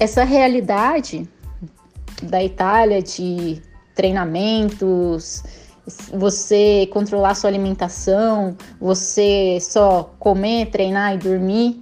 essa 0.00 0.24
realidade 0.24 1.28
da 2.22 2.42
Itália 2.42 3.02
de 3.02 3.60
treinamentos, 3.94 5.44
você 6.12 6.88
controlar 6.90 7.34
sua 7.34 7.50
alimentação, 7.50 8.56
você 8.80 9.58
só 9.60 10.10
comer, 10.18 10.70
treinar 10.70 11.14
e 11.14 11.18
dormir, 11.18 11.80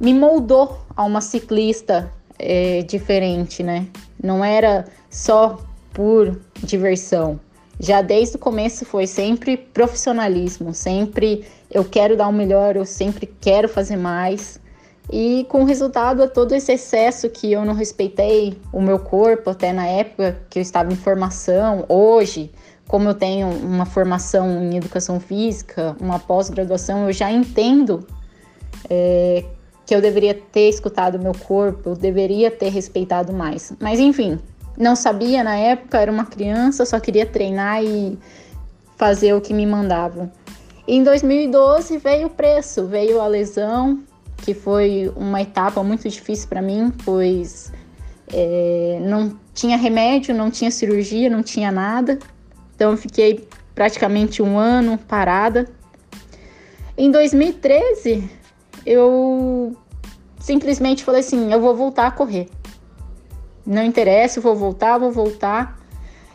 me 0.00 0.14
moldou 0.14 0.78
a 0.96 1.04
uma 1.04 1.20
ciclista 1.20 2.10
é, 2.38 2.82
diferente, 2.82 3.62
né? 3.62 3.86
Não 4.22 4.42
era 4.42 4.86
só 5.10 5.58
por 5.92 6.40
diversão. 6.62 7.38
Já 7.78 8.00
desde 8.00 8.36
o 8.36 8.38
começo 8.38 8.86
foi 8.86 9.06
sempre 9.06 9.58
profissionalismo, 9.58 10.72
sempre 10.72 11.44
eu 11.70 11.84
quero 11.84 12.16
dar 12.16 12.28
o 12.28 12.32
melhor, 12.32 12.76
eu 12.76 12.86
sempre 12.86 13.26
quero 13.26 13.68
fazer 13.68 13.96
mais. 13.96 14.58
E 15.12 15.44
com 15.50 15.64
resultado 15.64 16.22
a 16.22 16.26
todo 16.26 16.54
esse 16.54 16.72
excesso 16.72 17.28
que 17.28 17.52
eu 17.52 17.66
não 17.66 17.74
respeitei 17.74 18.58
o 18.72 18.80
meu 18.80 18.98
corpo, 18.98 19.50
até 19.50 19.70
na 19.70 19.86
época 19.86 20.38
que 20.48 20.58
eu 20.58 20.62
estava 20.62 20.90
em 20.90 20.96
formação, 20.96 21.84
hoje, 21.86 22.50
como 22.88 23.10
eu 23.10 23.14
tenho 23.14 23.46
uma 23.48 23.84
formação 23.84 24.62
em 24.62 24.78
educação 24.78 25.20
física, 25.20 25.94
uma 26.00 26.18
pós-graduação, 26.18 27.06
eu 27.08 27.12
já 27.12 27.30
entendo 27.30 28.06
é, 28.88 29.44
que 29.84 29.94
eu 29.94 30.00
deveria 30.00 30.32
ter 30.32 30.70
escutado 30.70 31.16
o 31.16 31.22
meu 31.22 31.34
corpo, 31.34 31.90
eu 31.90 31.94
deveria 31.94 32.50
ter 32.50 32.70
respeitado 32.70 33.34
mais. 33.34 33.70
Mas 33.78 34.00
enfim, 34.00 34.38
não 34.78 34.96
sabia 34.96 35.44
na 35.44 35.56
época, 35.56 36.00
era 36.00 36.10
uma 36.10 36.24
criança, 36.24 36.86
só 36.86 36.98
queria 36.98 37.26
treinar 37.26 37.84
e 37.84 38.18
fazer 38.96 39.34
o 39.34 39.42
que 39.42 39.52
me 39.52 39.66
mandavam. 39.66 40.32
Em 40.88 41.04
2012 41.04 41.98
veio 41.98 42.28
o 42.28 42.30
preço, 42.30 42.86
veio 42.86 43.20
a 43.20 43.26
lesão, 43.26 44.02
que 44.42 44.52
foi 44.52 45.10
uma 45.16 45.40
etapa 45.40 45.82
muito 45.82 46.08
difícil 46.08 46.48
para 46.48 46.60
mim, 46.60 46.92
pois 47.04 47.72
é, 48.30 48.98
não 49.00 49.38
tinha 49.54 49.76
remédio, 49.76 50.34
não 50.34 50.50
tinha 50.50 50.70
cirurgia, 50.70 51.30
não 51.30 51.42
tinha 51.42 51.70
nada. 51.70 52.18
Então 52.74 52.96
fiquei 52.96 53.48
praticamente 53.74 54.42
um 54.42 54.58
ano 54.58 54.98
parada. 54.98 55.70
Em 56.98 57.10
2013 57.10 58.28
eu 58.84 59.76
simplesmente 60.40 61.04
falei 61.04 61.20
assim, 61.20 61.52
eu 61.52 61.60
vou 61.60 61.74
voltar 61.74 62.08
a 62.08 62.10
correr. 62.10 62.48
Não 63.64 63.84
interessa, 63.84 64.40
eu 64.40 64.42
vou 64.42 64.56
voltar, 64.56 64.98
vou 64.98 65.12
voltar. 65.12 65.78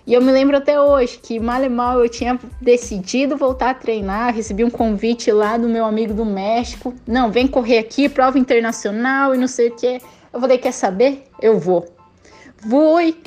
E 0.08 0.13
eu 0.13 0.22
me 0.22 0.31
lembro 0.31 0.55
até 0.55 0.80
hoje 0.80 1.19
que 1.22 1.38
mal 1.38 1.61
e 1.61 1.67
mal 1.67 2.00
eu 2.00 2.08
tinha 2.08 2.39
decidido 2.61 3.36
voltar 3.36 3.72
a 3.72 3.73
treinar, 3.73 4.33
recebi 4.33 4.64
um 4.64 4.69
convite 4.69 5.30
lá 5.33 5.58
do 5.58 5.67
meu 5.67 5.83
amigo 5.83 6.14
do 6.14 6.23
México. 6.23 6.95
Não, 7.05 7.30
vem 7.30 7.45
correr 7.45 7.80
aqui, 7.80 8.08
prova 8.08 8.39
internacional 8.39 9.36
e 9.36 9.38
não 9.38 9.49
sei 9.49 9.67
o 9.67 9.75
que. 9.75 9.99
Eu 10.31 10.39
falei, 10.39 10.58
quer 10.59 10.72
saber? 10.72 11.27
Eu 11.41 11.59
vou. 11.59 11.86
Fui, 12.55 13.17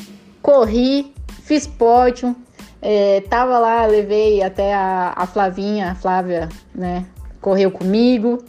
corri, 0.40 1.12
fiz 1.42 1.66
pódio. 1.66 2.34
É, 2.80 3.20
tava 3.28 3.58
lá, 3.58 3.84
levei 3.84 4.42
até 4.42 4.72
a, 4.72 5.12
a 5.14 5.26
Flavinha, 5.26 5.90
a 5.90 5.94
Flávia, 5.94 6.48
né? 6.74 7.04
Correu 7.42 7.70
comigo. 7.70 8.42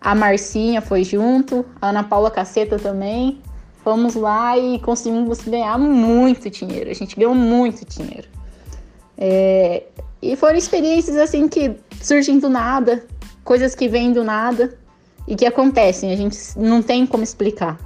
A 0.00 0.12
Marcinha 0.12 0.80
foi 0.80 1.04
junto, 1.04 1.64
a 1.80 1.90
Ana 1.90 2.02
Paula 2.02 2.32
Caceta 2.32 2.80
também. 2.80 3.40
Fomos 3.86 4.16
lá 4.16 4.58
e 4.58 4.80
conseguimos 4.80 5.42
ganhar 5.42 5.78
muito 5.78 6.50
dinheiro. 6.50 6.90
A 6.90 6.92
gente 6.92 7.14
ganhou 7.14 7.36
muito 7.36 7.84
dinheiro. 7.84 8.26
É, 9.16 9.84
e 10.20 10.34
foram 10.34 10.56
experiências 10.56 11.16
assim 11.16 11.46
que 11.46 11.76
surgem 12.02 12.40
do 12.40 12.48
nada, 12.48 13.06
coisas 13.44 13.76
que 13.76 13.86
vêm 13.86 14.12
do 14.12 14.24
nada 14.24 14.76
e 15.28 15.36
que 15.36 15.46
acontecem. 15.46 16.10
A 16.12 16.16
gente 16.16 16.36
não 16.56 16.82
tem 16.82 17.06
como 17.06 17.22
explicar. 17.22 17.78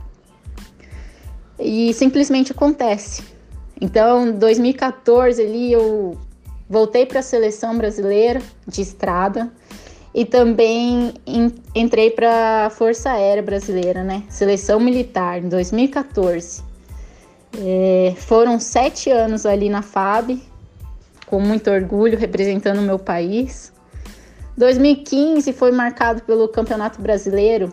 E 1.58 1.92
simplesmente 1.92 2.50
acontece. 2.50 3.22
Então, 3.78 4.32
2014 4.32 5.42
ali 5.42 5.70
eu 5.70 6.16
voltei 6.66 7.04
para 7.04 7.18
a 7.18 7.22
seleção 7.22 7.76
brasileira 7.76 8.40
de 8.66 8.80
estrada 8.80 9.52
e 10.14 10.24
também 10.24 11.14
entrei 11.74 12.10
para 12.10 12.66
a 12.66 12.70
Força 12.70 13.10
Aérea 13.10 13.42
Brasileira, 13.42 14.02
né? 14.02 14.24
Seleção 14.28 14.80
Militar, 14.80 15.38
em 15.38 15.48
2014. 15.48 16.62
É, 17.56 18.14
foram 18.16 18.58
sete 18.58 19.10
anos 19.10 19.46
ali 19.46 19.68
na 19.68 19.82
FAB, 19.82 20.40
com 21.26 21.40
muito 21.40 21.70
orgulho, 21.70 22.18
representando 22.18 22.78
o 22.78 22.82
meu 22.82 22.98
país. 22.98 23.72
2015 24.56 25.52
foi 25.52 25.70
marcado 25.70 26.22
pelo 26.22 26.48
Campeonato 26.48 27.00
Brasileiro 27.00 27.72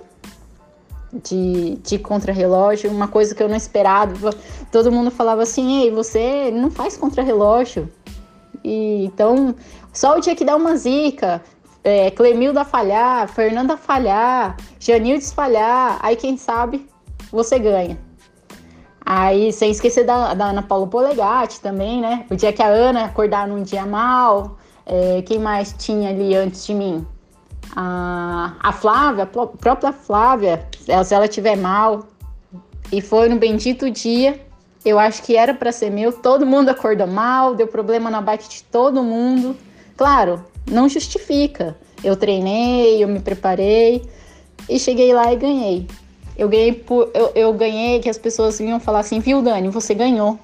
de, 1.11 1.75
de 1.77 1.97
contrarrelógio, 1.97 2.91
uma 2.91 3.07
coisa 3.07 3.33
que 3.33 3.41
eu 3.41 3.49
não 3.49 3.55
esperava. 3.55 4.31
Todo 4.71 4.91
mundo 4.91 5.09
falava 5.09 5.41
assim: 5.41 5.81
Ei, 5.81 5.91
você 5.91 6.51
não 6.51 6.69
faz 6.69 6.95
contrarrelógio. 6.97 7.89
E, 8.63 9.05
então, 9.05 9.55
só 9.93 10.17
o 10.17 10.19
dia 10.19 10.35
que 10.35 10.45
dá 10.45 10.55
uma 10.55 10.75
zica, 10.75 11.41
é, 11.87 12.11
Clemilda 12.11 12.65
falhar, 12.65 13.29
Fernanda 13.29 13.77
falhar, 13.77 14.57
Janildes 14.77 15.31
falhar, 15.31 15.97
aí 16.01 16.17
quem 16.17 16.35
sabe 16.35 16.85
você 17.31 17.57
ganha. 17.57 17.97
Aí, 19.05 19.53
sem 19.53 19.71
esquecer 19.71 20.03
da, 20.03 20.33
da 20.33 20.47
Ana 20.47 20.61
Paula 20.61 20.85
Polegatti 20.85 21.61
também, 21.61 22.01
né? 22.01 22.25
O 22.29 22.35
dia 22.35 22.51
que 22.51 22.61
a 22.61 22.67
Ana 22.67 23.05
acordar 23.05 23.47
num 23.47 23.63
dia 23.63 23.85
mal, 23.85 24.57
é, 24.85 25.21
quem 25.21 25.39
mais 25.39 25.73
tinha 25.77 26.09
ali 26.09 26.35
antes 26.35 26.65
de 26.65 26.73
mim? 26.73 27.07
A, 27.73 28.57
a 28.59 28.73
Flávia, 28.73 29.23
a 29.23 29.47
própria 29.47 29.93
Flávia, 29.93 30.67
se 31.05 31.15
ela 31.15 31.29
tiver 31.29 31.55
mal. 31.55 32.03
E 32.91 32.99
foi 32.99 33.29
no 33.29 33.37
bendito 33.37 33.89
dia, 33.89 34.45
eu 34.83 34.99
acho 34.99 35.23
que 35.23 35.37
era 35.37 35.53
para 35.53 35.71
ser 35.71 35.89
meu, 35.89 36.11
todo 36.11 36.45
mundo 36.45 36.67
acordou 36.67 37.07
mal, 37.07 37.55
deu 37.55 37.67
problema 37.67 38.09
na 38.09 38.19
bike 38.19 38.49
de 38.49 38.63
todo 38.63 39.01
mundo. 39.01 39.55
Claro, 39.95 40.43
não 40.69 40.87
justifica. 40.87 41.75
Eu 42.03 42.15
treinei, 42.15 43.03
eu 43.03 43.07
me 43.07 43.19
preparei 43.19 44.03
e 44.69 44.79
cheguei 44.79 45.13
lá 45.13 45.31
e 45.33 45.35
ganhei. 45.35 45.87
Eu 46.37 46.47
ganhei 46.47 46.71
por, 46.71 47.09
eu, 47.13 47.31
eu 47.33 47.53
ganhei 47.53 47.99
que 47.99 48.09
as 48.09 48.17
pessoas 48.17 48.59
vinham 48.59 48.79
falar 48.79 48.99
assim, 48.99 49.19
viu, 49.19 49.41
Dani, 49.41 49.69
você 49.69 49.93
ganhou. 49.95 50.37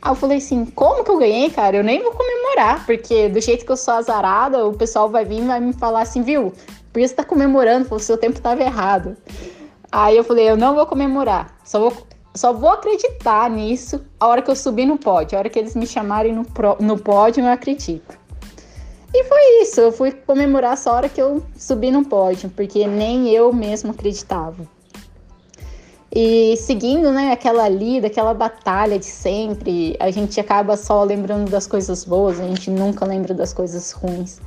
Aí 0.00 0.10
eu 0.10 0.14
falei 0.14 0.38
assim, 0.38 0.64
como 0.66 1.04
que 1.04 1.10
eu 1.10 1.18
ganhei, 1.18 1.50
cara? 1.50 1.76
Eu 1.76 1.84
nem 1.84 2.02
vou 2.02 2.12
comemorar, 2.12 2.84
porque 2.86 3.28
do 3.28 3.40
jeito 3.40 3.64
que 3.64 3.72
eu 3.72 3.76
sou 3.76 3.94
azarada, 3.94 4.66
o 4.66 4.72
pessoal 4.72 5.08
vai 5.08 5.24
vir 5.24 5.38
e 5.38 5.46
vai 5.46 5.60
me 5.60 5.72
falar 5.72 6.02
assim, 6.02 6.22
viu? 6.22 6.52
Por 6.92 7.00
isso 7.00 7.14
tá 7.14 7.24
comemorando, 7.24 7.92
o 7.92 7.98
seu 7.98 8.16
tempo 8.18 8.36
estava 8.36 8.62
errado. 8.62 9.16
Aí 9.90 10.16
eu 10.16 10.24
falei, 10.24 10.48
eu 10.48 10.56
não 10.56 10.74
vou 10.74 10.86
comemorar, 10.86 11.56
só 11.64 11.78
vou, 11.78 11.92
só 12.34 12.52
vou 12.52 12.70
acreditar 12.70 13.48
nisso 13.50 14.00
a 14.18 14.26
hora 14.26 14.42
que 14.42 14.50
eu 14.50 14.56
subir 14.56 14.86
no 14.86 14.98
pódio, 14.98 15.36
a 15.36 15.40
hora 15.40 15.50
que 15.50 15.58
eles 15.58 15.74
me 15.74 15.86
chamarem 15.86 16.32
no, 16.32 16.46
no 16.80 16.98
pódio, 16.98 17.44
eu 17.44 17.50
acredito. 17.50 18.21
E 19.14 19.24
foi 19.24 19.62
isso, 19.62 19.80
eu 19.80 19.92
fui 19.92 20.10
comemorar 20.12 20.78
a 20.84 20.92
hora 20.92 21.08
que 21.08 21.20
eu 21.20 21.42
subi 21.56 21.90
no 21.90 22.04
pódio, 22.04 22.50
porque 22.50 22.86
nem 22.86 23.28
eu 23.28 23.52
mesmo 23.52 23.90
acreditava. 23.90 24.66
E 26.14 26.56
seguindo, 26.58 27.10
né, 27.10 27.32
aquela 27.32 27.68
lida, 27.68 28.06
aquela 28.06 28.34
batalha 28.34 28.98
de 28.98 29.06
sempre, 29.06 29.96
a 29.98 30.10
gente 30.10 30.38
acaba 30.38 30.76
só 30.76 31.02
lembrando 31.04 31.50
das 31.50 31.66
coisas 31.66 32.04
boas, 32.04 32.38
a 32.38 32.44
gente 32.44 32.70
nunca 32.70 33.06
lembra 33.06 33.32
das 33.32 33.52
coisas 33.52 33.92
ruins. 33.92 34.40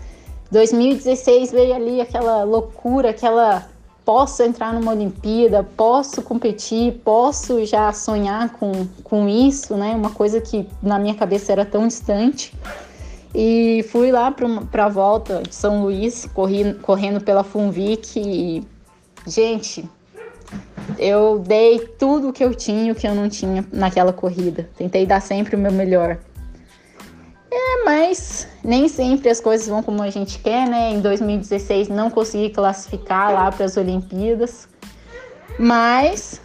2016 0.52 1.52
veio 1.52 1.74
ali 1.74 2.02
aquela 2.02 2.44
loucura, 2.44 3.10
aquela 3.10 3.68
posso 4.06 4.44
entrar 4.44 4.72
numa 4.72 4.92
Olimpíada, 4.92 5.64
posso 5.64 6.22
competir, 6.22 7.02
posso 7.04 7.66
já 7.66 7.92
sonhar 7.92 8.52
com, 8.52 8.72
com 9.04 9.28
isso, 9.28 9.76
né? 9.76 9.96
Uma 9.96 10.12
coisa 10.12 10.40
que 10.40 10.68
na 10.84 11.00
minha 11.00 11.16
cabeça 11.16 11.52
era 11.52 11.66
tão 11.66 11.88
distante. 11.88 12.54
E 13.38 13.84
fui 13.90 14.14
lá 14.14 14.32
para 14.32 14.86
a 14.86 14.90
volta 14.90 15.44
de 15.44 15.54
São 15.54 15.84
Luís, 15.84 16.26
corri, 16.34 16.74
correndo 16.76 17.20
pela 17.20 17.44
Funvic 17.44 18.18
e, 18.18 18.66
gente, 19.28 19.84
eu 20.98 21.40
dei 21.40 21.80
tudo 21.80 22.30
o 22.30 22.34
que 22.34 22.42
eu 22.42 22.56
tinha 22.56 22.94
o 22.94 22.96
que 22.96 23.06
eu 23.06 23.14
não 23.14 23.28
tinha 23.28 23.66
naquela 23.74 24.14
corrida. 24.14 24.70
Tentei 24.78 25.06
dar 25.06 25.22
sempre 25.22 25.58
o 25.58 25.60
meu 25.60 25.74
melhor. 25.74 26.18
É, 27.52 27.84
mas 27.84 28.48
nem 28.64 28.88
sempre 28.88 29.30
as 29.30 29.42
coisas 29.42 29.68
vão 29.68 29.84
como 29.84 30.02
a 30.02 30.10
gente 30.10 30.40
quer, 30.40 30.66
né? 30.70 30.92
Em 30.92 31.02
2016 31.02 31.90
não 31.90 32.10
consegui 32.10 32.52
classificar 32.52 33.34
lá 33.34 33.52
para 33.52 33.66
as 33.66 33.76
Olimpíadas. 33.76 34.70
Mas 35.60 36.40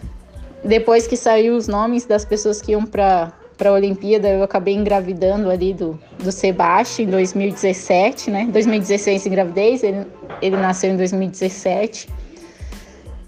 depois 0.65 1.07
que 1.07 1.17
saiu 1.17 1.57
os 1.57 1.69
nomes 1.69 2.05
das 2.05 2.25
pessoas 2.25 2.61
que 2.61 2.73
iam 2.73 2.85
para 2.85 3.33
para 3.61 3.69
a 3.69 3.75
Olimpíada, 3.75 4.27
eu 4.27 4.43
acabei 4.43 4.75
engravidando 4.75 5.51
ali 5.51 5.75
do, 5.75 6.01
do 6.19 6.33
Sebastião 6.33 7.07
em 7.07 7.11
2017, 7.11 8.31
né? 8.31 8.49
2016 8.51 9.27
engravidez, 9.27 9.83
ele, 9.83 10.07
ele 10.41 10.57
nasceu 10.57 10.91
em 10.91 10.97
2017. 10.97 12.09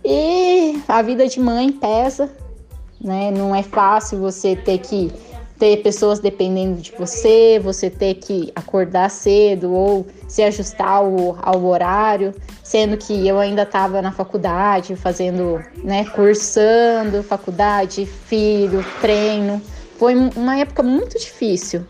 E 0.02 0.80
a 0.88 1.02
vida 1.02 1.28
de 1.28 1.38
mãe 1.38 1.70
pesa, 1.70 2.30
né? 2.98 3.30
Não 3.30 3.54
é 3.54 3.62
fácil 3.62 4.20
você 4.20 4.56
ter 4.56 4.78
que 4.78 5.12
ter 5.58 5.82
pessoas 5.82 6.18
dependendo 6.18 6.80
de 6.80 6.92
você, 6.98 7.60
você 7.62 7.90
ter 7.90 8.14
que 8.14 8.50
acordar 8.56 9.10
cedo 9.10 9.70
ou 9.70 10.06
se 10.26 10.42
ajustar 10.42 10.88
ao, 10.88 11.36
ao 11.42 11.62
horário, 11.66 12.34
sendo 12.64 12.96
que 12.96 13.28
eu 13.28 13.38
ainda 13.38 13.64
estava 13.64 14.00
na 14.00 14.12
faculdade, 14.12 14.96
fazendo, 14.96 15.62
né, 15.84 16.06
cursando, 16.06 17.22
faculdade, 17.22 18.06
filho, 18.06 18.82
treino. 19.02 19.60
Foi 20.02 20.16
uma 20.16 20.58
época 20.58 20.82
muito 20.82 21.16
difícil. 21.16 21.86